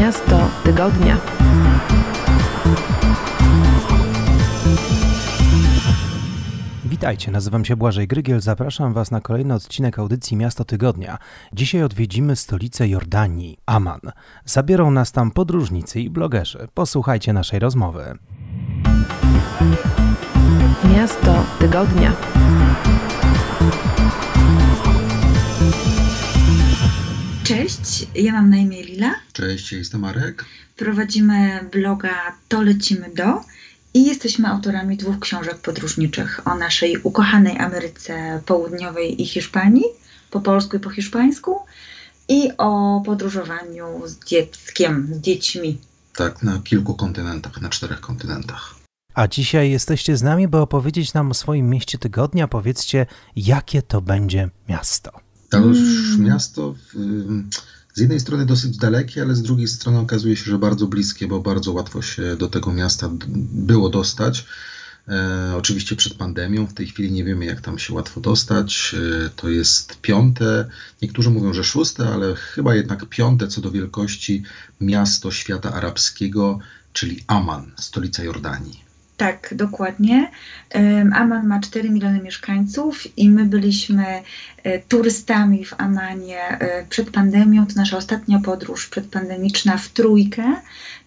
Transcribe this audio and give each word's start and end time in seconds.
Miasto 0.00 0.48
tygodnia. 0.64 1.16
Witajcie, 6.84 7.30
nazywam 7.30 7.64
się 7.64 7.76
Błażej 7.76 8.08
Grygiel, 8.08 8.40
zapraszam 8.40 8.92
Was 8.92 9.10
na 9.10 9.20
kolejny 9.20 9.54
odcinek 9.54 9.98
audycji 9.98 10.36
Miasto 10.36 10.64
Tygodnia. 10.64 11.18
Dzisiaj 11.52 11.82
odwiedzimy 11.82 12.36
stolicę 12.36 12.88
Jordanii, 12.88 13.58
Amman. 13.66 14.00
Zabiorą 14.44 14.90
nas 14.90 15.12
tam 15.12 15.30
podróżnicy 15.30 16.00
i 16.00 16.10
blogerzy. 16.10 16.68
Posłuchajcie 16.74 17.32
naszej 17.32 17.58
rozmowy. 17.58 18.18
Miasto 20.94 21.44
tygodnia. 21.58 22.12
Cześć, 27.86 28.06
ja 28.14 28.32
mam 28.32 28.50
na 28.50 28.56
imię 28.56 28.82
Lila. 28.82 29.14
Cześć, 29.32 29.72
ja 29.72 29.78
jestem 29.78 30.00
Marek. 30.00 30.44
Prowadzimy 30.76 31.68
bloga 31.72 32.36
To 32.48 32.62
Lecimy 32.62 33.10
Do 33.14 33.40
i 33.94 34.04
jesteśmy 34.04 34.48
autorami 34.48 34.96
dwóch 34.96 35.18
książek 35.18 35.58
podróżniczych 35.58 36.40
o 36.46 36.54
naszej 36.54 36.98
ukochanej 37.02 37.58
Ameryce 37.58 38.42
Południowej 38.46 39.22
i 39.22 39.26
Hiszpanii, 39.26 39.84
po 40.30 40.40
polsku 40.40 40.76
i 40.76 40.80
po 40.80 40.90
hiszpańsku, 40.90 41.58
i 42.28 42.50
o 42.58 43.02
podróżowaniu 43.04 44.02
z 44.06 44.24
dzieckiem, 44.24 45.08
z 45.14 45.20
dziećmi. 45.20 45.78
Tak, 46.16 46.42
na 46.42 46.60
kilku 46.64 46.94
kontynentach, 46.94 47.60
na 47.60 47.68
czterech 47.68 48.00
kontynentach. 48.00 48.74
A 49.14 49.28
dzisiaj 49.28 49.70
jesteście 49.70 50.16
z 50.16 50.22
nami, 50.22 50.48
by 50.48 50.58
opowiedzieć 50.58 51.14
nam 51.14 51.30
o 51.30 51.34
swoim 51.34 51.70
mieście 51.70 51.98
tygodnia. 51.98 52.48
Powiedzcie, 52.48 53.06
jakie 53.36 53.82
to 53.82 54.00
będzie 54.00 54.50
miasto. 54.68 55.10
To 55.50 55.58
już 55.58 56.18
miasto 56.18 56.72
w, 56.72 56.94
z 57.96 58.00
jednej 58.00 58.20
strony 58.20 58.46
dosyć 58.46 58.76
dalekie, 58.76 59.22
ale 59.22 59.34
z 59.34 59.42
drugiej 59.42 59.68
strony 59.68 59.98
okazuje 59.98 60.36
się, 60.36 60.44
że 60.44 60.58
bardzo 60.58 60.86
bliskie, 60.86 61.26
bo 61.26 61.40
bardzo 61.40 61.72
łatwo 61.72 62.02
się 62.02 62.36
do 62.36 62.48
tego 62.48 62.72
miasta 62.72 63.10
było 63.68 63.88
dostać. 63.88 64.46
E, 65.08 65.52
oczywiście 65.56 65.96
przed 65.96 66.14
pandemią, 66.14 66.66
w 66.66 66.74
tej 66.74 66.86
chwili 66.86 67.12
nie 67.12 67.24
wiemy, 67.24 67.44
jak 67.44 67.60
tam 67.60 67.78
się 67.78 67.94
łatwo 67.94 68.20
dostać. 68.20 68.94
E, 69.24 69.30
to 69.36 69.48
jest 69.48 70.00
piąte, 70.00 70.68
niektórzy 71.02 71.30
mówią, 71.30 71.52
że 71.52 71.64
szóste, 71.64 72.08
ale 72.08 72.34
chyba 72.34 72.74
jednak 72.74 73.06
piąte 73.06 73.48
co 73.48 73.60
do 73.60 73.70
wielkości 73.70 74.42
miasto 74.80 75.30
świata 75.30 75.72
arabskiego, 75.72 76.58
czyli 76.92 77.24
Amman, 77.26 77.72
stolica 77.76 78.24
Jordanii. 78.24 78.85
Tak, 79.16 79.54
dokładnie. 79.56 80.30
Amman 81.12 81.46
ma 81.46 81.60
4 81.60 81.90
miliony 81.90 82.22
mieszkańców 82.22 83.18
i 83.18 83.30
my 83.30 83.44
byliśmy 83.44 84.22
e, 84.62 84.78
turystami 84.78 85.64
w 85.64 85.74
Amanie 85.78 86.48
e, 86.48 86.86
przed 86.86 87.10
pandemią. 87.10 87.66
To 87.66 87.72
nasza 87.76 87.96
ostatnia 87.96 88.38
podróż 88.38 88.88
przedpandemiczna 88.88 89.78
w 89.78 89.88
trójkę, 89.88 90.56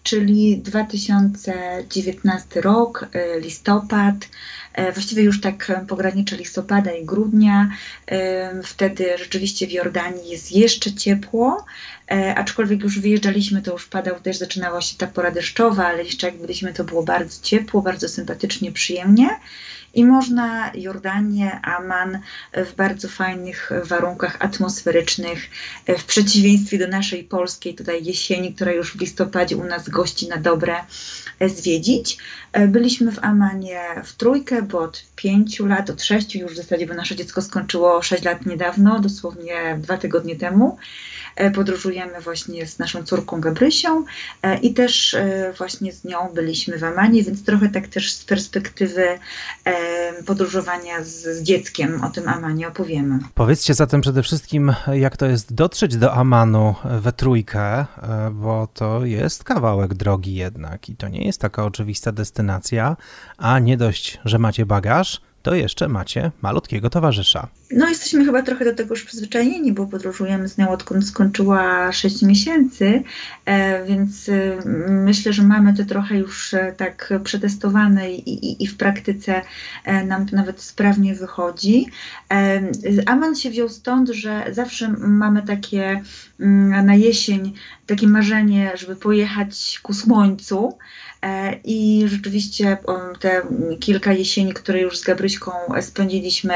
czyli 0.02 0.58
2019 0.58 2.60
rok, 2.60 3.06
e, 3.12 3.40
listopad. 3.40 4.28
E, 4.80 4.92
Właściwie 4.92 5.22
już 5.22 5.40
tak 5.40 5.70
e, 5.70 5.86
pogranicze 5.86 6.36
listopada 6.36 6.92
i 6.92 7.04
grudnia. 7.04 7.70
Em, 8.06 8.62
Wtedy 8.62 9.18
rzeczywiście 9.18 9.66
w 9.66 9.72
Jordanii 9.72 10.30
jest 10.30 10.52
jeszcze 10.52 10.92
ciepło, 10.92 11.64
e, 12.10 12.34
aczkolwiek 12.34 12.82
już 12.82 13.00
wyjeżdżaliśmy, 13.00 13.62
to 13.62 13.72
już 13.72 13.86
padał 13.86 14.20
deszcz, 14.20 14.40
zaczynała 14.40 14.80
się 14.80 14.96
ta 14.98 15.06
pora 15.06 15.30
deszczowa, 15.30 15.86
ale 15.86 16.04
jeszcze 16.04 16.26
jak 16.26 16.36
byliśmy, 16.36 16.72
to 16.72 16.84
było 16.84 17.02
bardzo 17.02 17.42
ciepło, 17.42 17.82
bardzo 17.82 18.08
sympatycznie, 18.08 18.72
przyjemnie. 18.72 19.28
I 19.94 20.04
można 20.04 20.70
Jordanię, 20.74 21.60
Amman 21.62 22.18
w 22.52 22.74
bardzo 22.74 23.08
fajnych 23.08 23.70
warunkach 23.84 24.36
atmosferycznych, 24.40 25.50
e, 25.86 25.98
w 25.98 26.04
przeciwieństwie 26.04 26.78
do 26.78 26.88
naszej 26.88 27.24
polskiej 27.24 27.74
tutaj 27.74 28.04
jesieni, 28.04 28.54
która 28.54 28.72
już 28.72 28.96
w 28.96 29.00
listopadzie 29.00 29.56
u 29.56 29.64
nas 29.64 29.88
gości 29.88 30.28
na 30.28 30.36
dobre, 30.36 30.74
e, 31.38 31.48
zwiedzić. 31.48 32.18
E, 32.52 32.68
Byliśmy 32.68 33.12
w 33.12 33.18
Amanie 33.24 33.80
w 34.04 34.12
trójkę, 34.12 34.62
bo 34.72 34.78
od 34.78 35.04
pięciu 35.16 35.66
lat, 35.66 35.90
od 35.90 36.02
sześciu 36.02 36.38
już 36.38 36.52
w 36.52 36.56
zasadzie, 36.56 36.86
bo 36.86 36.94
nasze 36.94 37.16
dziecko 37.16 37.42
skończyło 37.42 38.02
sześć 38.02 38.24
lat 38.24 38.46
niedawno, 38.46 39.00
dosłownie 39.00 39.78
dwa 39.80 39.96
tygodnie 39.96 40.36
temu. 40.36 40.78
E, 41.36 41.50
Podróżujemy 41.50 42.20
właśnie 42.20 42.66
z 42.66 42.78
naszą 42.78 43.02
córką 43.02 43.40
Gabrysią 43.40 44.04
e, 44.42 44.58
i 44.58 44.74
też 44.74 45.14
e, 45.14 45.52
właśnie 45.58 45.92
z 45.92 46.04
nią 46.04 46.18
byliśmy 46.34 46.78
w 46.78 46.84
Amanie, 46.84 47.22
więc 47.22 47.44
trochę 47.44 47.68
tak 47.68 47.88
też 47.88 48.12
z 48.12 48.24
perspektywy 48.24 49.18
podróżowania 50.26 51.04
z, 51.04 51.08
z 51.08 51.42
dzieckiem 51.42 52.04
o 52.04 52.10
tym 52.10 52.28
Amanie 52.28 52.68
opowiemy. 52.68 53.18
Powiedzcie 53.34 53.74
zatem 53.74 54.00
przede 54.00 54.22
wszystkim, 54.22 54.74
jak 54.92 55.16
to 55.16 55.26
jest 55.26 55.54
dotrzeć 55.54 55.96
do 55.96 56.14
Amanu 56.14 56.74
we 57.00 57.12
trójkę, 57.12 57.86
bo 58.32 58.68
to 58.74 59.04
jest 59.04 59.44
kawałek 59.44 59.94
drogi 59.94 60.34
jednak 60.34 60.88
i 60.88 60.96
to 60.96 61.08
nie 61.08 61.26
jest 61.26 61.40
taka 61.40 61.64
oczywista 61.64 62.12
destynacja, 62.12 62.96
a 63.38 63.58
nie 63.58 63.76
dość, 63.76 64.20
że 64.24 64.38
macie 64.50 64.66
bagaż, 64.66 65.20
to 65.42 65.54
jeszcze 65.54 65.88
macie 65.88 66.30
malutkiego 66.42 66.90
towarzysza. 66.90 67.48
No, 67.70 67.88
jesteśmy 67.88 68.24
chyba 68.24 68.42
trochę 68.42 68.64
do 68.64 68.74
tego 68.74 68.94
już 68.94 69.04
przyzwyczajeni, 69.04 69.72
bo 69.72 69.86
podróżujemy 69.86 70.48
z 70.48 70.58
nią 70.58 70.68
odkąd 70.70 71.06
skończyła 71.06 71.92
6 71.92 72.22
miesięcy, 72.22 73.02
e, 73.44 73.84
więc 73.84 74.28
e, 74.28 74.58
myślę, 74.88 75.32
że 75.32 75.42
mamy 75.42 75.74
to 75.74 75.84
trochę 75.84 76.18
już 76.18 76.54
e, 76.54 76.72
tak 76.76 77.12
przetestowane 77.24 78.12
i, 78.12 78.30
i, 78.30 78.64
i 78.64 78.66
w 78.66 78.76
praktyce 78.76 79.42
nam 80.06 80.26
to 80.26 80.36
nawet 80.36 80.62
sprawnie 80.62 81.14
wychodzi. 81.14 81.86
Aman 83.06 83.36
się 83.36 83.50
wziął 83.50 83.68
stąd, 83.68 84.08
że 84.08 84.44
zawsze 84.52 84.88
mamy 84.98 85.42
takie 85.42 86.02
mm, 86.40 86.86
na 86.86 86.94
jesień 86.94 87.52
takie 87.86 88.06
marzenie, 88.06 88.72
żeby 88.74 88.96
pojechać 88.96 89.80
ku 89.82 89.94
słońcu. 89.94 90.78
E, 91.22 91.54
I 91.64 92.02
rzeczywiście 92.06 92.76
o, 92.86 92.98
te 93.20 93.42
kilka 93.80 94.12
jesieni, 94.12 94.52
które 94.52 94.80
już 94.80 94.98
z 94.98 95.04
Gabryśką 95.04 95.50
spędziliśmy, 95.80 96.54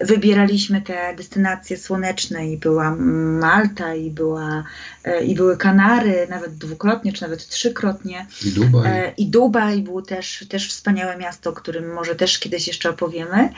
wybieraliśmy 0.00 0.82
te 0.82 1.14
destynacje 1.16 1.76
słoneczne 1.76 2.48
i 2.50 2.56
była 2.56 2.94
Malta, 3.40 3.94
i, 3.94 4.10
była, 4.10 4.64
e, 5.04 5.24
i 5.24 5.34
były 5.34 5.56
Kanary, 5.56 6.26
nawet 6.30 6.54
dwukrotnie, 6.54 7.12
czy 7.12 7.22
nawet 7.22 7.46
trzykrotnie. 7.48 8.26
I 8.46 8.50
Dubaj. 8.50 8.90
E, 8.92 9.12
I 9.16 9.26
Dubaj 9.26 9.82
był 9.82 10.02
też, 10.02 10.46
też 10.48 10.68
wspaniałe 10.68 11.16
miasto, 11.16 11.50
o 11.50 11.52
którym 11.52 11.92
może 11.92 12.14
też 12.14 12.38
kiedyś 12.38 12.66
jeszcze 12.66 12.90
opowiemy. 12.90 13.48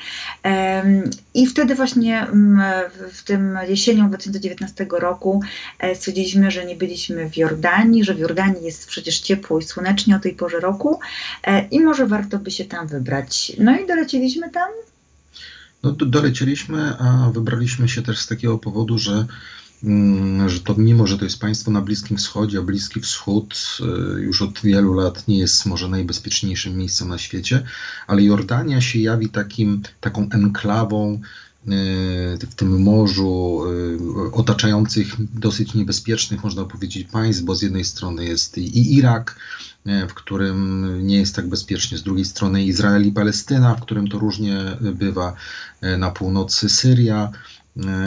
Em, 0.42 1.10
I 1.34 1.46
wtedy 1.46 1.74
właśnie 1.74 2.20
mm, 2.22 2.62
w- 3.12 3.22
tym 3.22 3.58
jesienią 3.68 4.08
2019 4.08 4.86
roku 4.90 5.40
stwierdziliśmy, 5.94 6.50
że 6.50 6.64
nie 6.64 6.76
byliśmy 6.76 7.30
w 7.30 7.36
Jordanii, 7.36 8.04
że 8.04 8.14
w 8.14 8.18
Jordanii 8.18 8.64
jest 8.64 8.86
przecież 8.86 9.20
ciepło 9.20 9.58
i 9.58 9.62
słonecznie 9.62 10.16
o 10.16 10.18
tej 10.18 10.32
porze 10.32 10.43
roku 10.48 11.00
e, 11.44 11.68
i 11.68 11.80
może 11.80 12.06
warto 12.06 12.38
by 12.38 12.50
się 12.50 12.64
tam 12.64 12.86
wybrać. 12.86 13.52
No 13.58 13.80
i 13.80 13.86
doleciliśmy 13.86 14.50
tam. 14.50 14.68
No 15.82 15.92
do, 15.92 16.06
dolecieliśmy, 16.06 16.98
a 16.98 17.30
wybraliśmy 17.30 17.88
się 17.88 18.02
też 18.02 18.18
z 18.18 18.26
takiego 18.26 18.58
powodu, 18.58 18.98
że, 18.98 19.26
mm, 19.84 20.48
że 20.48 20.60
to 20.60 20.74
mimo, 20.74 21.06
że 21.06 21.18
to 21.18 21.24
jest 21.24 21.40
państwo 21.40 21.70
na 21.70 21.80
Bliskim 21.80 22.16
Wschodzie, 22.16 22.58
a 22.58 22.62
Bliski 22.62 23.00
Wschód 23.00 23.78
y, 23.80 24.20
już 24.20 24.42
od 24.42 24.60
wielu 24.60 24.94
lat 24.94 25.28
nie 25.28 25.38
jest 25.38 25.66
może 25.66 25.88
najbezpieczniejszym 25.88 26.76
miejscem 26.76 27.08
na 27.08 27.18
świecie, 27.18 27.62
ale 28.06 28.22
Jordania 28.22 28.80
się 28.80 28.98
jawi 28.98 29.28
takim, 29.28 29.82
taką 30.00 30.28
enklawą 30.32 31.20
w 32.50 32.54
tym 32.56 32.82
morzu 32.82 33.62
y, 34.28 34.32
otaczających 34.32 35.14
dosyć 35.34 35.74
niebezpiecznych, 35.74 36.44
można 36.44 36.64
powiedzieć, 36.64 37.08
państw, 37.12 37.42
bo 37.42 37.54
z 37.54 37.62
jednej 37.62 37.84
strony 37.84 38.24
jest 38.24 38.58
i 38.58 38.94
Irak, 38.94 39.36
e, 39.86 40.08
w 40.08 40.14
którym 40.14 40.98
nie 41.06 41.16
jest 41.16 41.36
tak 41.36 41.48
bezpiecznie, 41.48 41.98
z 41.98 42.02
drugiej 42.02 42.24
strony 42.24 42.64
Izrael 42.64 43.06
i 43.06 43.12
Palestyna, 43.12 43.74
w 43.74 43.82
którym 43.82 44.08
to 44.08 44.18
różnie 44.18 44.56
bywa, 44.80 45.36
na 45.98 46.10
północy 46.10 46.68
Syria, 46.68 47.30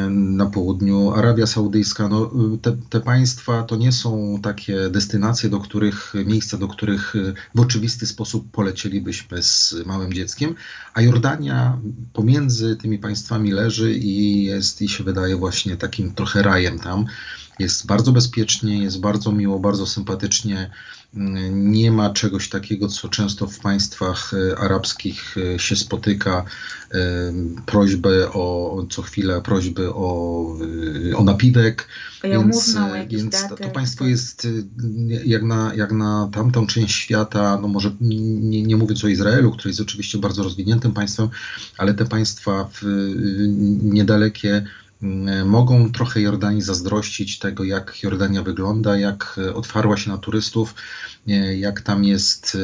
na 0.10 0.46
południu 0.46 1.12
Arabia 1.12 1.48
Saudyjska. 1.48 2.08
No, 2.08 2.32
te, 2.62 2.78
te 2.90 3.00
państwa 3.00 3.64
to 3.64 3.76
nie 3.76 3.92
są 3.92 4.40
takie 4.44 4.90
destynacje, 4.90 5.50
do 5.50 5.60
których, 5.60 6.14
miejsca, 6.26 6.58
do 6.58 6.68
których 6.68 7.16
y, 7.16 7.34
w 7.56 7.60
oczywisty 7.60 8.06
sposób 8.06 8.52
polecielibyśmy 8.52 9.44
z 9.44 9.76
małym 9.86 10.14
dzieckiem, 10.14 10.56
a 10.94 11.02
Jordania 11.02 11.78
pomiędzy 12.14 12.76
tymi 12.76 13.00
państwami 13.00 13.52
leży 13.52 13.94
i 13.94 14.44
jest, 14.44 14.82
i 14.82 14.90
się 14.90 15.04
wydaje 15.04 15.36
właśnie 15.36 15.78
takim 15.78 16.14
trochę 16.14 16.42
rajem 16.42 16.80
tam. 16.80 17.06
Jest 17.60 17.86
bardzo 17.86 18.12
bezpiecznie, 18.12 18.84
jest 18.84 19.00
bardzo 19.00 19.32
miło, 19.32 19.60
bardzo 19.60 19.88
sympatycznie. 19.88 20.72
Nie 21.52 21.92
ma 21.92 22.10
czegoś 22.10 22.50
takiego, 22.50 22.88
co 22.88 23.10
często 23.10 23.48
w 23.48 23.60
państwach 23.60 24.34
e, 24.34 24.60
arabskich 24.60 25.36
e, 25.38 25.60
się 25.60 25.76
spotyka. 25.76 26.46
e, 26.92 26.98
Prośby 27.66 28.30
o, 28.32 28.86
co 28.90 29.02
chwilę 29.02 29.42
prośby 29.42 29.94
o, 29.94 30.58
o 31.16 31.24
napiwek. 31.24 31.88
Więc, 32.24 32.34
jałmużnę, 32.34 32.92
o 32.92 32.96
jakiś 32.96 33.18
więc 33.18 33.48
to, 33.50 33.56
to 33.56 33.70
państwo 33.70 34.06
jest 34.06 34.46
e, 34.46 34.50
jak 35.26 35.44
na, 35.44 35.76
jak 35.76 35.92
na 35.92 36.30
tamtą 36.34 36.68
część 36.68 36.96
świata, 36.96 37.60
no 37.62 37.68
może 37.68 37.92
nie, 38.02 38.64
nie 38.64 38.76
mówiąc 38.76 39.04
o 39.04 39.08
Izraelu, 39.08 39.52
który 39.52 39.70
jest 39.70 39.82
oczywiście 39.82 40.18
bardzo 40.18 40.44
rozwiniętym 40.44 40.94
państwem, 40.94 41.30
ale 41.78 41.94
te 41.94 42.06
państwa 42.06 42.70
w, 42.74 42.82
niedalekie 43.82 44.66
mogą 45.46 45.92
trochę 45.92 46.22
Jordanii 46.22 46.62
zazdrościć 46.62 47.40
tego, 47.40 47.64
jak 47.64 48.04
Jordania 48.04 48.44
wygląda, 48.44 48.98
jak 48.98 49.40
otwarła 49.54 49.98
się 49.98 50.10
na 50.12 50.18
turystów, 50.18 50.76
jak 51.58 51.82
tam 51.82 52.04
jest 52.04 52.58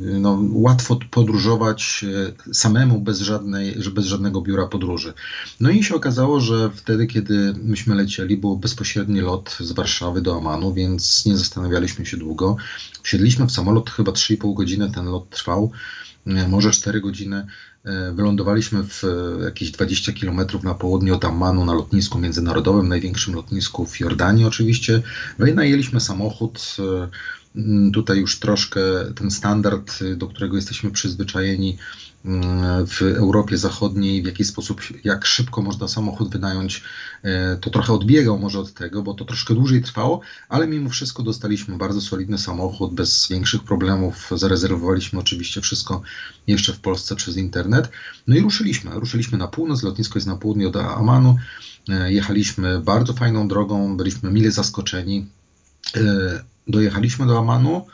no, 0.00 0.38
łatwo 0.52 0.98
podróżować 1.10 2.04
samemu 2.52 3.00
bez, 3.00 3.20
żadnej, 3.20 3.76
bez 3.94 4.06
żadnego 4.06 4.40
biura 4.40 4.66
podróży. 4.66 5.14
No 5.60 5.70
i 5.70 5.84
się 5.84 5.94
okazało, 5.94 6.40
że 6.40 6.70
wtedy, 6.74 7.06
kiedy 7.06 7.54
myśmy 7.62 7.94
lecieli, 7.94 8.36
był 8.36 8.56
bezpośredni 8.56 9.20
lot 9.20 9.56
z 9.60 9.72
Warszawy 9.72 10.20
do 10.20 10.36
Amanu, 10.36 10.74
więc 10.74 11.26
nie 11.26 11.36
zastanawialiśmy 11.36 12.06
się 12.06 12.16
długo. 12.16 12.56
Wsiedliśmy 13.02 13.46
w 13.46 13.52
samolot, 13.52 13.90
chyba 13.90 14.12
3,5 14.12 14.54
godziny 14.54 14.90
ten 14.90 15.06
lot 15.06 15.30
trwał, 15.30 15.70
może 16.26 16.70
4 16.70 17.00
godziny. 17.00 17.46
E, 17.84 18.12
wylądowaliśmy 18.12 18.84
w 18.84 19.04
e, 19.04 19.44
jakieś 19.44 19.70
20 19.70 20.12
km 20.12 20.40
na 20.62 20.74
południe 20.74 21.14
od 21.14 21.24
Ammanu 21.24 21.64
na 21.64 21.74
lotnisku 21.74 22.18
międzynarodowym, 22.18 22.88
największym 22.88 23.34
lotnisku 23.34 23.86
w 23.86 24.00
Jordanii 24.00 24.44
oczywiście. 24.44 25.02
Wynajęliśmy 25.38 26.00
samochód. 26.00 26.76
E, 26.78 27.08
tutaj 27.92 28.18
już 28.18 28.38
troszkę 28.38 28.80
ten 29.14 29.30
standard, 29.30 29.98
do 30.16 30.26
którego 30.26 30.56
jesteśmy 30.56 30.90
przyzwyczajeni, 30.90 31.78
w 32.86 33.02
Europie 33.02 33.58
Zachodniej, 33.58 34.22
w 34.22 34.26
jaki 34.26 34.44
sposób, 34.44 34.82
jak 35.04 35.26
szybko 35.26 35.62
można 35.62 35.88
samochód 35.88 36.32
wynająć, 36.32 36.82
e, 37.22 37.56
to 37.56 37.70
trochę 37.70 37.92
odbiegał 37.92 38.38
może 38.38 38.58
od 38.58 38.74
tego, 38.74 39.02
bo 39.02 39.14
to 39.14 39.24
troszkę 39.24 39.54
dłużej 39.54 39.82
trwało, 39.82 40.20
ale 40.48 40.66
mimo 40.66 40.90
wszystko 40.90 41.22
dostaliśmy 41.22 41.76
bardzo 41.76 42.00
solidny 42.00 42.38
samochód, 42.38 42.94
bez 42.94 43.28
większych 43.28 43.64
problemów. 43.64 44.30
Zarezerwowaliśmy 44.34 45.18
oczywiście 45.18 45.60
wszystko 45.60 46.02
jeszcze 46.46 46.72
w 46.72 46.80
Polsce 46.80 47.16
przez 47.16 47.36
internet. 47.36 47.90
No 48.26 48.36
i 48.36 48.40
ruszyliśmy. 48.40 48.90
Ruszyliśmy 48.90 49.38
na 49.38 49.48
północ, 49.48 49.82
lotnisko 49.82 50.18
jest 50.18 50.26
na 50.26 50.36
południe 50.36 50.68
od 50.68 50.76
Amanu. 50.76 51.36
E, 51.88 52.12
jechaliśmy 52.12 52.80
bardzo 52.80 53.12
fajną 53.12 53.48
drogą, 53.48 53.96
byliśmy 53.96 54.30
mile 54.30 54.50
zaskoczeni. 54.50 55.26
E, 55.96 56.00
dojechaliśmy 56.68 57.26
do 57.26 57.38
Amanu 57.38 57.86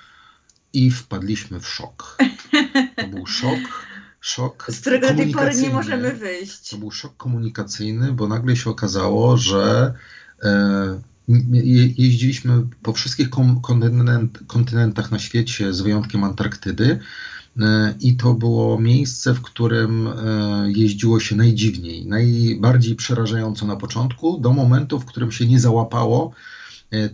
i 0.73 0.91
wpadliśmy 0.91 1.61
w 1.61 1.69
szok. 1.69 2.17
To 2.97 3.09
był 3.09 3.27
szok 3.27 3.88
szok. 4.21 4.67
Z 4.71 4.81
którego 4.81 5.09
do 5.09 5.15
tej 5.15 5.33
pory 5.33 5.55
nie 5.57 5.71
możemy 5.71 6.13
wyjść. 6.13 6.71
To 6.71 6.79
był 6.79 6.91
szok 6.91 7.17
komunikacyjny, 7.17 8.13
bo 8.13 8.29
nagle 8.29 8.57
się 8.57 8.71
okazało, 8.71 9.37
że 9.37 9.95
e, 10.43 11.01
jeździliśmy 11.29 12.67
po 12.83 12.93
wszystkich 12.93 13.31
kontynent, 13.63 14.39
kontynentach 14.47 15.11
na 15.11 15.19
świecie, 15.19 15.73
z 15.73 15.81
wyjątkiem 15.81 16.25
Antarktydy. 16.25 16.99
E, 17.61 17.95
I 18.01 18.17
to 18.17 18.35
było 18.35 18.81
miejsce, 18.81 19.35
w 19.35 19.43
którym 19.43 20.07
e, 20.07 20.13
jeździło 20.77 21.21
się 21.21 21.37
najdziwniej, 21.37 22.07
najbardziej 22.07 22.95
przerażająco 22.95 23.67
na 23.67 23.77
początku, 23.77 24.39
do 24.41 24.53
momentu, 24.53 25.01
w 25.01 25.05
którym 25.05 25.33
się 25.33 25.47
nie 25.47 25.61
załapało, 25.61 26.33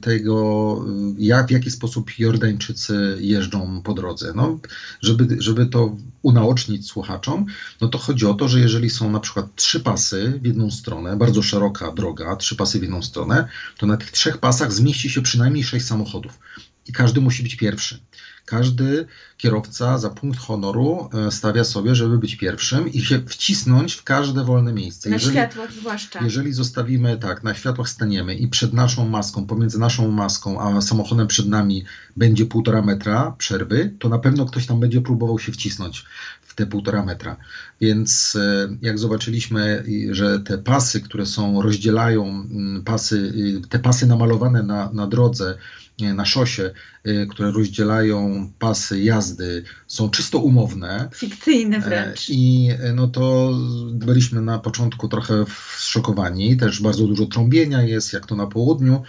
tego, 0.00 0.84
jak, 1.18 1.48
w 1.48 1.50
jaki 1.50 1.70
sposób 1.70 2.18
Jordańczycy 2.18 3.16
jeżdżą 3.20 3.82
po 3.82 3.94
drodze. 3.94 4.32
No, 4.36 4.58
żeby, 5.02 5.36
żeby 5.38 5.66
to 5.66 5.96
unaocznić 6.22 6.86
słuchaczom, 6.86 7.46
no 7.80 7.88
to 7.88 7.98
chodzi 7.98 8.26
o 8.26 8.34
to, 8.34 8.48
że 8.48 8.60
jeżeli 8.60 8.90
są 8.90 9.10
na 9.10 9.20
przykład 9.20 9.46
trzy 9.56 9.80
pasy 9.80 10.40
w 10.42 10.46
jedną 10.46 10.70
stronę, 10.70 11.16
bardzo 11.16 11.42
szeroka 11.42 11.92
droga, 11.92 12.36
trzy 12.36 12.56
pasy 12.56 12.78
w 12.78 12.82
jedną 12.82 13.02
stronę, 13.02 13.48
to 13.78 13.86
na 13.86 13.96
tych 13.96 14.10
trzech 14.10 14.38
pasach 14.38 14.72
zmieści 14.72 15.10
się 15.10 15.22
przynajmniej 15.22 15.64
sześć 15.64 15.86
samochodów 15.86 16.38
i 16.86 16.92
każdy 16.92 17.20
musi 17.20 17.42
być 17.42 17.56
pierwszy. 17.56 17.98
Każdy 18.44 19.06
kierowca 19.37 19.99
za 19.99 20.11
punkt 20.11 20.38
honoru 20.38 21.08
e, 21.26 21.31
stawia 21.31 21.64
sobie, 21.64 21.94
żeby 21.94 22.19
być 22.19 22.37
pierwszym 22.37 22.93
i 22.93 23.00
się 23.00 23.23
wcisnąć 23.26 23.94
w 23.94 24.02
każde 24.02 24.44
wolne 24.44 24.73
miejsce. 24.73 25.08
Na 25.11 25.17
jeżeli, 25.17 25.37
światłach 25.37 25.73
zwłaszcza. 25.73 26.25
Jeżeli 26.25 26.52
zostawimy, 26.52 27.19
tak, 27.19 27.43
na 27.43 27.55
światłach 27.55 27.88
staniemy 27.88 28.35
i 28.35 28.49
przed 28.49 28.73
naszą 28.73 29.08
maską, 29.08 29.46
pomiędzy 29.46 29.79
naszą 29.79 30.11
maską 30.11 30.61
a 30.61 30.81
samochodem 30.81 31.26
przed 31.26 31.49
nami 31.49 31.85
będzie 32.17 32.46
półtora 32.46 32.82
metra 32.82 33.35
przerwy, 33.38 33.94
to 33.99 34.08
na 34.08 34.19
pewno 34.19 34.46
ktoś 34.46 34.67
tam 34.67 34.81
będzie 34.81 35.00
próbował 35.00 35.38
się 35.38 35.52
wcisnąć 35.52 36.05
w 36.54 36.56
te 36.56 36.66
półtora 36.66 37.04
metra. 37.04 37.36
Więc 37.80 38.36
e, 38.36 38.68
jak 38.82 38.98
zobaczyliśmy, 38.98 39.84
że 40.10 40.40
te 40.40 40.58
pasy, 40.58 41.00
które 41.00 41.26
są, 41.26 41.62
rozdzielają 41.62 42.26
mm, 42.26 42.84
pasy, 42.84 43.32
y, 43.64 43.68
te 43.68 43.78
pasy 43.78 44.06
namalowane 44.06 44.62
na, 44.62 44.92
na 44.92 45.06
drodze, 45.06 45.58
na 45.98 46.24
szosie, 46.24 46.70
y, 47.06 47.26
które 47.30 47.50
rozdzielają 47.50 48.50
pasy 48.58 49.02
jazdy, 49.02 49.64
są 49.86 50.10
czysto 50.10 50.38
umowne. 50.38 51.08
Fikcyjne 51.14 51.80
wręcz. 51.80 52.30
E, 52.30 52.32
I 52.32 52.70
e, 52.80 52.92
no 52.92 53.08
to 53.08 53.52
byliśmy 53.92 54.40
na 54.40 54.58
początku 54.58 55.08
trochę 55.08 55.44
zszokowani. 55.76 56.56
Też 56.56 56.82
bardzo 56.82 57.06
dużo 57.06 57.26
trąbienia 57.26 57.82
jest, 57.82 58.12
jak 58.12 58.26
to 58.26 58.36
na 58.36 58.46
południu. 58.46 59.02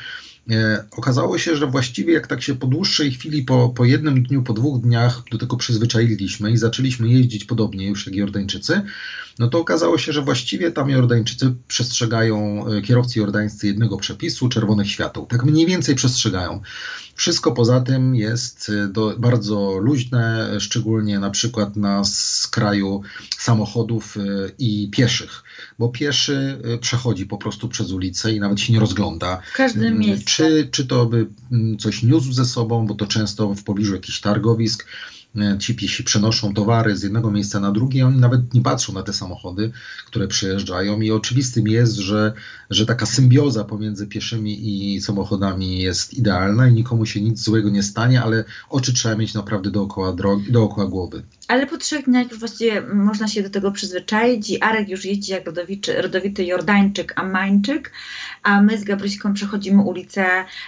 E, 0.51 0.85
okazało 0.91 1.37
się, 1.37 1.55
że 1.55 1.67
właściwie 1.67 2.13
jak 2.13 2.27
tak 2.27 2.41
się 2.41 2.55
po 2.55 2.67
dłuższej 2.67 3.11
chwili, 3.11 3.43
po, 3.43 3.69
po 3.69 3.85
jednym 3.85 4.23
dniu, 4.23 4.43
po 4.43 4.53
dwóch 4.53 4.81
dniach 4.81 5.21
do 5.31 5.37
tego 5.37 5.57
przyzwyczailiśmy 5.57 6.51
i 6.51 6.57
zaczęliśmy 6.57 7.09
jeździć 7.09 7.45
podobnie 7.45 7.87
już 7.87 8.05
jak 8.05 8.15
Jordańczycy, 8.15 8.81
no 9.39 9.47
to 9.47 9.59
okazało 9.59 9.97
się, 9.97 10.13
że 10.13 10.21
właściwie 10.21 10.71
tam 10.71 10.89
Jordańczycy 10.89 11.55
przestrzegają, 11.67 12.67
e, 12.67 12.81
kierowcy 12.81 13.19
jordańscy 13.19 13.67
jednego 13.67 13.97
przepisu, 13.97 14.49
czerwonych 14.49 14.91
świateł. 14.91 15.25
Tak 15.25 15.45
mniej 15.45 15.65
więcej 15.65 15.95
przestrzegają. 15.95 16.61
Wszystko 17.15 17.51
poza 17.51 17.81
tym 17.81 18.15
jest 18.15 18.71
e, 18.83 18.87
do, 18.87 19.15
bardzo 19.17 19.77
luźne, 19.81 20.51
szczególnie 20.59 21.19
na 21.19 21.29
przykład 21.29 21.75
na 21.75 22.03
skraju 22.03 23.01
samochodów 23.37 24.17
i 24.59 24.89
pieszych, 24.91 25.43
bo 25.79 25.89
pieszy 25.89 26.61
przechodzi 26.81 27.25
po 27.25 27.37
prostu 27.37 27.69
przez 27.69 27.91
ulicę 27.91 28.33
i 28.33 28.39
nawet 28.39 28.59
się 28.59 28.73
nie 28.73 28.79
rozgląda. 28.79 29.41
W 29.53 29.57
każdym 29.57 29.99
miejscu 29.99 30.34
czy, 30.35 30.67
czy 30.71 30.87
to 30.87 31.05
by 31.05 31.27
mm, 31.51 31.77
coś 31.77 32.03
niósł 32.03 32.33
ze 32.33 32.45
sobą, 32.45 32.87
bo 32.87 32.95
to 32.95 33.07
często 33.07 33.55
w 33.55 33.63
pobliżu 33.63 33.93
jakichś 33.93 34.19
targowisk 34.19 34.85
e, 35.35 35.57
ci 35.59 35.75
piesi 35.75 36.03
przenoszą 36.03 36.53
towary 36.53 36.97
z 36.97 37.03
jednego 37.03 37.31
miejsca 37.31 37.59
na 37.59 37.71
drugie, 37.71 38.07
oni 38.07 38.19
nawet 38.19 38.53
nie 38.53 38.61
patrzą 38.61 38.93
na 38.93 39.03
te 39.03 39.13
samochody, 39.13 39.71
które 40.07 40.27
przyjeżdżają 40.27 41.01
i 41.01 41.11
oczywistym 41.11 41.67
jest, 41.67 41.95
że, 41.95 42.33
że 42.69 42.85
taka 42.85 43.05
symbioza 43.05 43.63
pomiędzy 43.63 44.07
pieszymi 44.07 44.95
i 44.95 45.01
samochodami 45.01 45.81
jest 45.81 46.13
idealna 46.13 46.67
i 46.67 46.73
nikomu 46.73 47.05
się 47.05 47.21
nic 47.21 47.39
złego 47.39 47.69
nie 47.69 47.83
stanie, 47.83 48.21
ale 48.21 48.43
oczy 48.69 48.93
trzeba 48.93 49.15
mieć 49.15 49.33
naprawdę 49.33 49.71
dookoła, 49.71 50.13
drogi, 50.13 50.51
dookoła 50.51 50.87
głowy. 50.87 51.23
Ale 51.47 51.67
po 51.67 51.77
trzech 51.77 52.05
dniach 52.05 52.31
już 52.31 52.39
właściwie 52.39 52.81
można 52.81 53.27
się 53.27 53.43
do 53.43 53.49
tego 53.49 53.71
przyzwyczaić 53.71 54.49
i 54.49 54.61
Arek 54.61 54.89
już 54.89 55.05
jeździ 55.05 55.31
jak 55.31 55.45
rodowity, 55.45 56.01
rodowity 56.01 56.45
Jordańczyk, 56.45 57.13
Amańczyk, 57.15 57.91
a 58.43 58.61
my 58.61 58.77
z 58.77 58.83
Gabryśką 58.83 59.33
przechodzimy 59.33 59.81
ulicę 59.81 60.25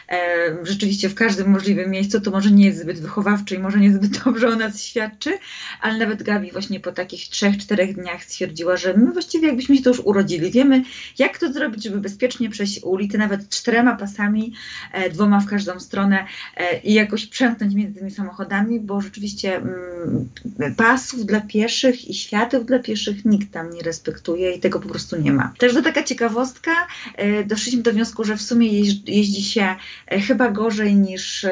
e, 0.09 0.17
rzeczywiście 0.63 1.09
w 1.09 1.15
każdym 1.15 1.49
możliwym 1.49 1.91
miejscu. 1.91 2.21
To 2.21 2.31
może 2.31 2.51
nie 2.51 2.65
jest 2.65 2.81
zbyt 2.81 2.99
wychowawcze 2.99 3.55
i 3.55 3.59
może 3.59 3.79
niezbyt 3.79 4.17
dobrze 4.25 4.47
o 4.47 4.55
nas 4.55 4.83
świadczy, 4.83 5.37
ale 5.81 5.97
nawet 5.97 6.23
Gabi 6.23 6.51
właśnie 6.51 6.79
po 6.79 6.91
takich 6.91 7.29
trzech, 7.29 7.57
czterech 7.57 7.95
dniach 7.95 8.23
stwierdziła, 8.23 8.77
że 8.77 8.93
my 8.93 9.11
właściwie 9.11 9.47
jakbyśmy 9.47 9.77
się 9.77 9.83
to 9.83 9.89
już 9.89 9.99
urodzili. 9.99 10.51
Wiemy, 10.51 10.83
jak 11.19 11.37
to 11.37 11.53
zrobić, 11.53 11.83
żeby 11.83 12.01
bezpiecznie 12.01 12.49
przejść 12.49 12.83
ulicę, 12.83 13.17
nawet 13.17 13.49
czterema 13.49 13.95
pasami, 13.95 14.53
e, 14.93 15.09
dwoma 15.09 15.39
w 15.39 15.45
każdą 15.45 15.79
stronę 15.79 16.25
e, 16.57 16.79
i 16.79 16.93
jakoś 16.93 17.25
przemknąć 17.25 17.73
między 17.73 17.99
tymi 17.99 18.11
samochodami, 18.11 18.79
bo 18.79 19.01
rzeczywiście 19.01 19.55
mm, 19.55 20.29
pasów 20.75 21.25
dla 21.25 21.41
pieszych 21.41 22.09
i 22.09 22.13
świateł 22.13 22.63
dla 22.63 22.79
pieszych 22.79 23.25
nikt 23.25 23.51
tam 23.51 23.73
nie 23.73 23.81
respektuje 23.81 24.51
i 24.51 24.59
tego 24.59 24.79
po 24.79 24.89
prostu 24.89 25.21
nie 25.21 25.31
ma. 25.31 25.53
Także 25.57 25.75
to 25.75 25.83
taka 25.83 26.03
ciekawostka. 26.03 26.71
E, 27.15 27.43
doszliśmy 27.43 27.81
do 27.81 27.91
wniosku, 27.91 28.23
że 28.23 28.37
w 28.37 28.41
sumie 28.41 28.67
jeździ 29.07 29.43
się 29.43 29.75
e, 30.07 30.21
chyba 30.21 30.51
gorzej 30.51 30.95
niż 30.95 31.43
e, 31.43 31.51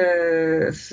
w 0.72 0.90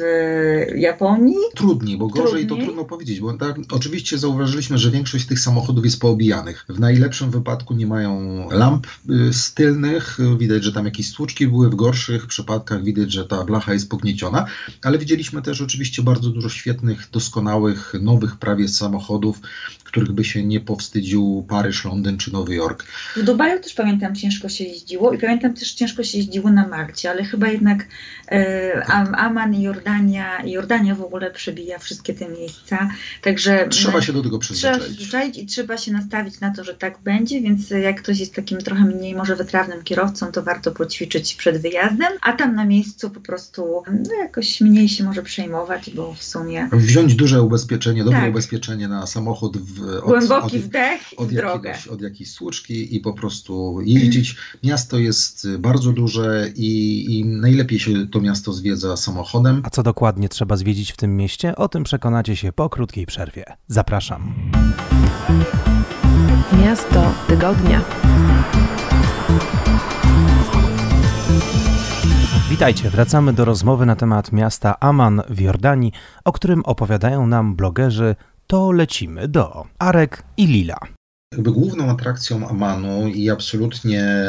Japonii. 0.75 1.35
Trudniej, 1.55 1.97
bo 1.97 2.07
gorzej 2.07 2.47
Trudniej. 2.47 2.47
to 2.47 2.65
trudno 2.65 2.85
powiedzieć, 2.85 3.19
bo 3.19 3.33
tak, 3.33 3.55
oczywiście 3.71 4.17
zauważyliśmy, 4.17 4.77
że 4.77 4.91
większość 4.91 5.25
tych 5.25 5.39
samochodów 5.39 5.85
jest 5.85 5.99
poobijanych. 5.99 6.65
W 6.69 6.79
najlepszym 6.79 7.31
wypadku 7.31 7.73
nie 7.73 7.87
mają 7.87 8.47
lamp 8.51 8.87
stylnych, 9.31 10.17
widać, 10.37 10.63
że 10.63 10.71
tam 10.71 10.85
jakieś 10.85 11.07
stłuczki 11.07 11.47
były, 11.47 11.69
w 11.69 11.75
gorszych 11.75 12.27
przypadkach 12.27 12.83
widać, 12.83 13.11
że 13.11 13.25
ta 13.25 13.43
blacha 13.43 13.73
jest 13.73 13.89
pognieciona, 13.89 14.45
ale 14.81 14.97
widzieliśmy 14.97 15.41
też 15.41 15.61
oczywiście 15.61 16.03
bardzo 16.03 16.29
dużo 16.29 16.49
świetnych, 16.49 17.09
doskonałych, 17.11 17.93
nowych 18.13 18.35
prawie 18.35 18.67
samochodów, 18.67 19.41
których 19.93 20.11
by 20.11 20.23
się 20.23 20.43
nie 20.43 20.59
powstydził 20.59 21.45
Paryż, 21.49 21.85
Londyn 21.85 22.17
czy 22.17 22.33
Nowy 22.33 22.55
Jork. 22.55 22.83
W 23.15 23.23
Dubaju 23.23 23.59
też 23.59 23.73
pamiętam 23.73 24.15
ciężko 24.15 24.49
się 24.49 24.63
jeździło 24.63 25.13
i 25.13 25.17
pamiętam 25.17 25.53
też 25.53 25.73
ciężko 25.73 26.03
się 26.03 26.17
jeździło 26.17 26.51
na 26.51 26.67
Malcie, 26.67 27.09
ale 27.09 27.23
chyba 27.23 27.47
jednak 27.47 27.87
e, 28.31 28.85
Aman 29.17 29.55
i 29.55 29.61
Jordania, 29.61 30.45
Jordania 30.45 30.95
w 30.95 31.01
ogóle 31.01 31.31
przebija 31.31 31.79
wszystkie 31.79 32.13
te 32.13 32.29
miejsca, 32.29 32.89
także 33.21 33.67
trzeba 33.69 34.01
się 34.01 34.13
do 34.13 34.21
tego 34.21 34.39
przyzwyczaić. 34.39 34.75
Trzeba 34.75 34.87
się 34.87 34.93
przyzwyczaić 34.93 35.37
i 35.37 35.45
trzeba 35.45 35.77
się 35.77 35.91
nastawić 35.91 36.39
na 36.39 36.53
to, 36.53 36.63
że 36.63 36.73
tak 36.73 36.99
będzie, 37.03 37.41
więc 37.41 37.69
jak 37.69 38.01
ktoś 38.01 38.19
jest 38.19 38.35
takim 38.35 38.57
trochę 38.57 38.85
mniej 38.85 39.15
może 39.15 39.35
wytrawnym 39.35 39.83
kierowcą, 39.83 40.31
to 40.31 40.43
warto 40.43 40.71
poćwiczyć 40.71 41.35
przed 41.35 41.61
wyjazdem, 41.61 42.13
a 42.21 42.33
tam 42.33 42.55
na 42.55 42.65
miejscu 42.65 43.09
po 43.09 43.19
prostu 43.19 43.83
no, 43.87 44.15
jakoś 44.21 44.61
mniej 44.61 44.89
się 44.89 45.03
może 45.03 45.23
przejmować, 45.23 45.89
bo 45.89 46.13
w 46.13 46.23
sumie... 46.23 46.69
Wziąć 46.71 47.15
duże 47.15 47.41
ubezpieczenie, 47.41 48.03
dobre 48.03 48.19
tak. 48.19 48.29
ubezpieczenie 48.29 48.87
na 48.87 49.07
samochód 49.07 49.57
w 49.57 49.82
od, 49.83 50.05
Głęboki 50.05 50.57
od, 50.57 50.63
wdech 50.63 51.01
od, 51.17 51.31
i 51.31 51.35
drogę. 51.35 51.69
jakiegoś, 51.69 51.87
od 51.87 52.01
jakiejś 52.01 52.31
słuczki 52.31 52.95
i 52.95 52.99
po 52.99 53.13
prostu 53.13 53.77
jeździć. 53.81 54.35
Miasto 54.63 54.99
jest 54.99 55.47
bardzo 55.59 55.91
duże 55.91 56.49
i, 56.55 57.05
i 57.19 57.25
najlepiej 57.25 57.79
się 57.79 58.07
to 58.07 58.21
miasto 58.21 58.53
zwiedza 58.53 58.97
samochodem. 58.97 59.61
A 59.65 59.69
co 59.69 59.83
dokładnie 59.83 60.29
trzeba 60.29 60.57
zwiedzić 60.57 60.91
w 60.91 60.97
tym 60.97 61.17
mieście? 61.17 61.55
O 61.55 61.69
tym 61.69 61.83
przekonacie 61.83 62.35
się 62.35 62.51
po 62.53 62.69
krótkiej 62.69 63.05
przerwie. 63.05 63.43
Zapraszam. 63.67 64.33
Miasto 66.63 67.13
tygodnia. 67.27 67.81
Witajcie, 72.49 72.89
wracamy 72.89 73.33
do 73.33 73.45
rozmowy 73.45 73.85
na 73.85 73.95
temat 73.95 74.31
miasta 74.31 74.79
Aman 74.79 75.21
w 75.29 75.39
Jordanii, 75.39 75.91
o 76.23 76.31
którym 76.31 76.61
opowiadają 76.65 77.27
nam 77.27 77.55
blogerzy 77.55 78.15
To 78.47 78.71
lecimy 78.71 79.27
do 79.27 79.65
Arek 79.79 80.23
i 80.37 80.47
Lila. 80.47 80.77
Jakby 81.33 81.51
główną 81.51 81.89
atrakcją 81.89 82.47
Amanu 82.47 83.07
i 83.07 83.29
absolutnie 83.29 84.25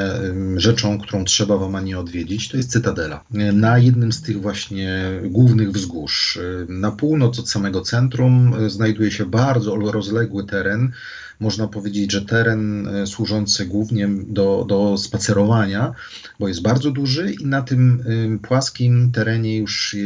rzeczą, 0.56 0.98
którą 0.98 1.24
trzeba 1.24 1.56
w 1.56 1.62
Amanie 1.62 1.98
odwiedzić, 1.98 2.48
to 2.48 2.56
jest 2.56 2.70
Cytadela. 2.70 3.24
Na 3.52 3.78
jednym 3.78 4.12
z 4.12 4.22
tych 4.22 4.40
właśnie 4.40 5.02
głównych 5.24 5.72
wzgórz. 5.72 6.38
Na 6.68 6.90
północ 6.90 7.38
od 7.38 7.50
samego 7.50 7.80
centrum 7.80 8.54
y, 8.54 8.70
znajduje 8.70 9.10
się 9.10 9.26
bardzo 9.26 9.76
rozległy 9.76 10.44
teren. 10.44 10.92
Można 11.40 11.68
powiedzieć, 11.68 12.12
że 12.12 12.22
teren 12.22 12.88
y, 12.88 13.06
służący 13.06 13.66
głównie 13.66 14.08
do, 14.26 14.64
do 14.68 14.98
spacerowania, 14.98 15.94
bo 16.40 16.48
jest 16.48 16.62
bardzo 16.62 16.90
duży 16.90 17.32
i 17.32 17.46
na 17.46 17.62
tym 17.62 18.04
ym, 18.06 18.38
płaskim 18.38 19.12
terenie 19.12 19.58
już 19.58 19.96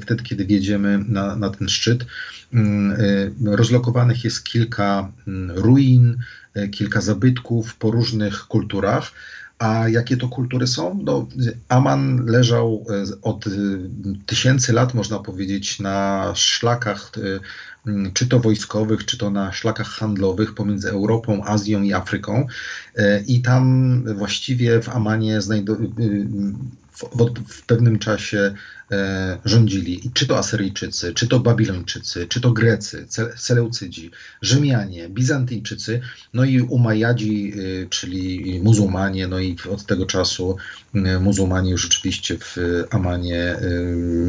wtedy, 0.00 0.22
kiedy 0.22 0.44
wjedziemy 0.44 1.04
na, 1.08 1.36
na 1.36 1.50
ten 1.50 1.68
szczyt, 1.68 2.02
y, 2.02 2.56
rozlokowanych 3.44 4.24
jest 4.24 4.44
kilka 4.44 5.12
ruin, 5.48 6.16
y, 6.56 6.68
kilka 6.68 7.00
zabytków 7.00 7.76
po 7.76 7.90
różnych 7.90 8.38
kulturach. 8.40 9.12
A 9.58 9.88
jakie 9.88 10.16
to 10.16 10.28
kultury 10.28 10.66
są? 10.66 11.00
No, 11.04 11.28
Aman 11.68 12.26
leżał 12.26 12.84
y, 13.10 13.20
od 13.22 13.46
y, 13.46 13.50
tysięcy 14.26 14.72
lat, 14.72 14.94
można 14.94 15.18
powiedzieć, 15.18 15.80
na 15.80 16.32
szlakach, 16.34 17.12
czy 18.14 18.26
to 18.26 18.40
wojskowych, 18.40 19.04
czy 19.04 19.18
to 19.18 19.30
na 19.30 19.52
szlakach 19.52 19.88
handlowych 19.88 20.54
pomiędzy 20.54 20.90
Europą, 20.90 21.44
Azją 21.44 21.82
i 21.82 21.92
Afryką. 21.92 22.46
Y, 22.98 23.24
I 23.26 23.42
tam 23.42 24.04
właściwie 24.14 24.82
w 24.82 24.88
Amanie 24.88 25.40
znajdu- 25.40 25.74
y, 26.00 26.02
y, 26.02 26.26
w, 26.96 27.04
w, 27.48 27.66
pewnym 27.66 27.98
czasie 27.98 28.54
e, 28.92 29.38
rządzili, 29.44 30.10
czy 30.14 30.26
to 30.26 30.38
Asyryjczycy, 30.38 31.14
czy 31.14 31.28
to 31.28 31.40
Babilończycy, 31.40 32.26
czy 32.26 32.40
to 32.40 32.52
Grecy, 32.52 33.06
Seleucydzi, 33.36 34.10
Rzymianie, 34.42 35.08
Bizantyjczycy, 35.08 36.00
no 36.34 36.44
i 36.44 36.60
Umajadzi, 36.60 37.52
y, 37.56 37.86
czyli 37.90 38.60
muzułmanie, 38.62 39.26
no 39.26 39.40
i 39.40 39.56
od 39.70 39.86
tego 39.86 40.06
czasu 40.06 40.56
y, 40.94 41.20
muzułmanie 41.20 41.70
już 41.70 41.86
oczywiście 41.86 42.38
w 42.38 42.56
Amanie 42.90 43.56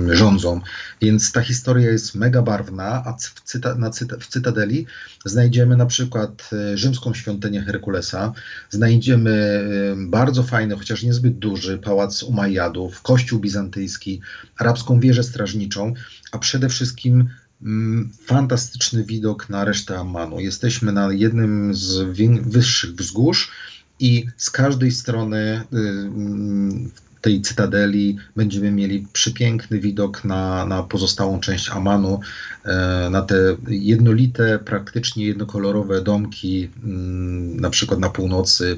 y, 0.09 0.15
rządzą. 0.15 0.61
Więc 1.01 1.31
ta 1.31 1.41
historia 1.41 1.91
jest 1.91 2.15
mega 2.15 2.41
barwna, 2.41 3.03
a 3.05 3.13
w, 3.13 3.41
cyta, 3.43 3.89
cyta, 3.91 4.17
w 4.19 4.27
Cytadeli 4.27 4.85
znajdziemy 5.25 5.77
na 5.77 5.85
przykład 5.85 6.49
rzymską 6.75 7.13
świątynię 7.13 7.61
Herkulesa, 7.61 8.33
znajdziemy 8.69 9.67
bardzo 9.97 10.43
fajny, 10.43 10.75
chociaż 10.75 11.03
niezbyt 11.03 11.37
duży 11.37 11.77
pałac 11.77 12.23
Umajadów, 12.57 13.01
kościół 13.01 13.39
bizantyjski, 13.39 14.21
arabską 14.57 14.99
wieżę 14.99 15.23
strażniczą, 15.23 15.93
a 16.31 16.37
przede 16.37 16.69
wszystkim 16.69 17.29
mm, 17.61 18.09
fantastyczny 18.25 19.03
widok 19.03 19.49
na 19.49 19.65
resztę 19.65 19.99
Ammanu. 19.99 20.39
Jesteśmy 20.39 20.91
na 20.91 21.13
jednym 21.13 21.73
z 21.73 21.97
wyższych 22.41 22.95
wzgórz 22.95 23.51
i 23.99 24.25
z 24.37 24.49
każdej 24.49 24.91
strony 24.91 25.63
y, 25.73 25.77
mm, 25.77 26.91
tej 27.21 27.41
cytadeli 27.41 28.17
będziemy 28.35 28.71
mieli 28.71 29.07
przepiękny 29.13 29.79
widok 29.79 30.25
na, 30.25 30.65
na 30.65 30.83
pozostałą 30.83 31.39
część 31.39 31.69
Amanu, 31.69 32.19
e, 32.65 33.09
na 33.11 33.21
te 33.21 33.35
jednolite, 33.67 34.59
praktycznie 34.59 35.25
jednokolorowe 35.25 36.01
domki, 36.01 36.69
mm, 36.83 37.59
na 37.59 37.69
przykład 37.69 37.99
na 37.99 38.09
północy, 38.09 38.77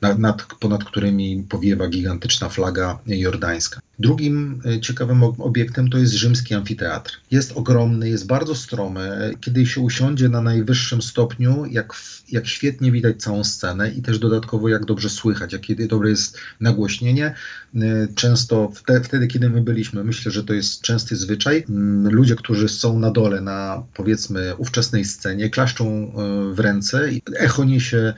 na, 0.00 0.14
nad, 0.14 0.46
ponad 0.60 0.84
którymi 0.84 1.44
powiewa 1.48 1.88
gigantyczna 1.88 2.48
flaga 2.48 2.98
jordańska. 3.06 3.80
Drugim 3.98 4.62
e, 4.64 4.80
ciekawym 4.80 5.22
ob- 5.22 5.40
obiektem 5.40 5.88
to 5.90 5.98
jest 5.98 6.12
rzymski 6.12 6.54
amfiteatr. 6.54 7.20
Jest 7.30 7.52
ogromny, 7.52 8.08
jest 8.08 8.26
bardzo 8.26 8.54
stromy. 8.54 9.34
Kiedy 9.40 9.66
się 9.66 9.80
usiądzie 9.80 10.28
na 10.28 10.40
najwyższym 10.40 11.02
stopniu, 11.02 11.64
jak, 11.70 11.92
jak 12.32 12.46
świetnie 12.46 12.92
widać 12.92 13.22
całą 13.22 13.44
scenę 13.44 13.90
i 13.90 14.02
też 14.02 14.18
dodatkowo 14.18 14.68
jak 14.68 14.84
dobrze 14.84 15.10
słychać, 15.10 15.52
jakie 15.52 15.88
dobre 15.88 16.10
jest 16.10 16.38
nagłośnienie. 16.60 17.34
E, 17.74 18.08
Często 18.14 18.70
wte, 18.74 19.00
wtedy, 19.00 19.26
kiedy 19.26 19.50
my 19.50 19.60
byliśmy, 19.60 20.04
myślę, 20.04 20.32
że 20.32 20.44
to 20.44 20.52
jest 20.52 20.82
częsty 20.82 21.16
zwyczaj. 21.16 21.64
Ludzie, 22.10 22.36
którzy 22.36 22.68
są 22.68 22.98
na 22.98 23.10
dole, 23.10 23.40
na 23.40 23.82
powiedzmy 23.94 24.56
ówczesnej 24.56 25.04
scenie, 25.04 25.50
klaszczą 25.50 25.86
e, 25.88 26.54
w 26.54 26.60
ręce 26.60 27.12
i 27.12 27.22
echo 27.36 27.64
niesie 27.64 28.14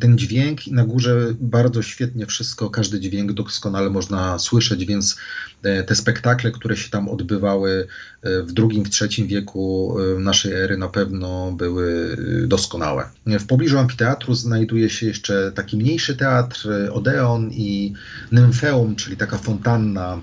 ten 0.00 0.18
dźwięk 0.18 0.68
i 0.68 0.72
na 0.72 0.84
górze 0.84 1.34
bardzo 1.40 1.82
świetnie 1.82 2.26
wszystko, 2.26 2.70
każdy 2.70 3.00
dźwięk 3.00 3.32
doskonale 3.32 3.90
można 3.90 4.38
słyszeć, 4.38 4.84
więc 4.84 5.16
e, 5.62 5.82
te 5.82 5.94
spektakle, 5.94 6.50
które 6.50 6.76
się 6.76 6.90
tam 6.90 7.08
odbywały 7.08 7.86
e, 8.22 8.42
w 8.42 8.52
drugim, 8.52 8.84
w 8.84 8.90
trzecim 8.90 9.26
wieku 9.26 9.96
naszej 10.18 10.52
ery 10.52 10.78
na 10.78 10.88
pewno 10.88 11.52
były 11.52 12.16
doskonałe. 12.46 13.08
W 13.26 13.46
pobliżu 13.46 13.78
amfiteatru 13.78 14.34
znajduje 14.34 14.90
się 14.90 15.06
jeszcze 15.06 15.52
taki 15.52 15.76
mniejszy 15.76 16.16
teatr, 16.16 16.68
Odeon 16.92 17.50
i 17.52 17.92
Nymfeum, 18.32 18.96
czyli 18.96 19.16
taka 19.16 19.38
fontanna 19.38 20.20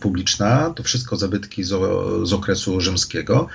publiczna. 0.00 0.72
To 0.76 0.82
wszystko 0.82 1.16
zabytki 1.16 1.64
z, 1.64 1.68
z 2.28 2.32
okresu 2.32 2.80
rzymskiego. 2.80 3.48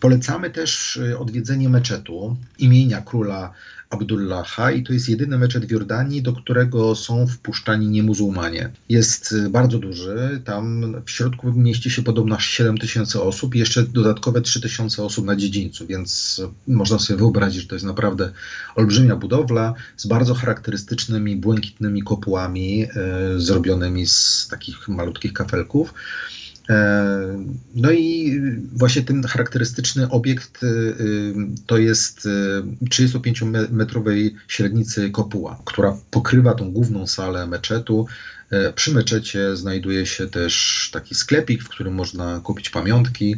Polecamy 0.00 0.50
też 0.50 1.00
odwiedzenie 1.18 1.68
meczetu 1.68 2.36
imienia 2.58 3.00
króla 3.00 3.52
Abdullaha 3.90 4.70
i 4.70 4.82
to 4.82 4.92
jest 4.92 5.08
jedyny 5.08 5.38
meczet 5.38 5.66
w 5.66 5.70
Jordanii, 5.70 6.22
do 6.22 6.32
którego 6.32 6.94
są 6.94 7.26
wpuszczani 7.26 7.88
niemuzułmanie. 7.88 8.70
Jest 8.88 9.32
y, 9.32 9.50
bardzo 9.50 9.78
duży, 9.78 10.42
tam 10.44 10.94
w 11.04 11.10
środku 11.10 11.52
mieści 11.52 11.90
się 11.90 12.02
podobno 12.02 12.36
aż 12.36 12.46
7 12.46 12.78
tysięcy 12.78 13.22
osób 13.22 13.54
i 13.54 13.58
jeszcze 13.58 13.82
dodatkowe 13.82 14.40
3 14.40 14.60
tysiące 14.60 15.04
osób 15.04 15.26
na 15.26 15.36
dziedzińcu, 15.36 15.86
więc 15.86 16.40
y, 16.68 16.72
można 16.72 16.98
sobie 16.98 17.18
wyobrazić, 17.18 17.62
że 17.62 17.68
to 17.68 17.74
jest 17.74 17.86
naprawdę 17.86 18.32
olbrzymia 18.76 19.16
budowla 19.16 19.74
z 19.96 20.06
bardzo 20.06 20.34
charakterystycznymi 20.34 21.36
błękitnymi 21.36 22.02
kopułami 22.02 22.82
e, 22.82 22.88
zrobionymi 23.40 24.06
z 24.06 24.48
takich 24.50 24.88
malutkich 24.88 25.32
kafelków. 25.32 25.94
E, 26.68 27.44
No 27.74 27.90
i 27.92 28.40
właśnie 28.72 29.02
ten 29.02 29.22
charakterystyczny 29.22 30.08
obiekt 30.08 30.62
y, 30.62 30.66
y, 30.66 31.34
to 31.66 31.78
jest 31.78 32.26
y, 32.26 32.86
35-metrowej 32.90 34.30
średnicy 34.48 35.10
kopuła, 35.10 35.62
która 35.64 35.96
pokrywa 36.10 36.54
tą 36.54 36.72
główną 36.72 37.06
salę 37.06 37.46
meczetu. 37.46 38.06
E, 38.50 38.72
Przy 38.72 38.94
meczecie 38.94 39.56
znajduje 39.56 40.06
się 40.06 40.26
też 40.26 40.90
taki 40.92 41.14
sklepik, 41.14 41.62
w 41.62 41.68
którym 41.68 41.94
można 41.94 42.40
kupić 42.40 42.70
pamiątki, 42.70 43.36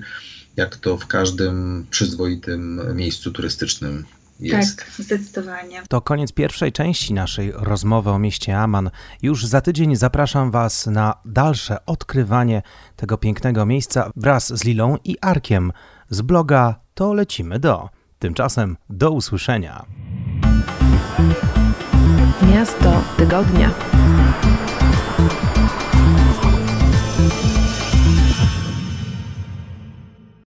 jak 0.57 0.77
to 0.77 0.97
w 0.97 1.07
każdym 1.07 1.87
przyzwoitym 1.91 2.81
miejscu 2.97 3.31
turystycznym 3.31 4.05
jest. 4.41 4.79
Tak, 4.79 4.91
zdecydowanie. 4.99 5.83
To 5.89 6.01
koniec 6.01 6.33
pierwszej 6.33 6.73
części 6.73 7.15
naszej 7.15 7.53
rozmowy 7.55 8.11
o 8.11 8.19
mieście 8.19 8.59
Aman. 8.59 8.91
Już 9.23 9.47
za 9.47 9.61
tydzień 9.61 9.97
zapraszam 9.97 10.51
Was 10.51 10.87
na 10.87 11.15
dalsze 11.25 11.87
odkrywanie 11.87 12.63
tego 12.97 13.19
pięknego 13.19 13.67
miejsca 13.67 14.11
wraz 14.17 14.59
z 14.59 14.65
Lilą 14.65 14.97
i 15.05 15.17
Arkiem 15.21 15.73
z 16.11 16.23
bloga 16.23 16.81
To 16.95 17.15
lecimy 17.15 17.59
do. 17.59 17.89
Tymczasem 18.19 18.77
do 18.91 19.11
usłyszenia. 19.11 19.87
Miasto 22.43 23.03
tygodnia. 23.17 23.71